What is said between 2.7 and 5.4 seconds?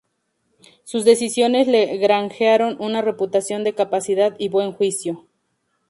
una reputación de capacidad y buen juicio.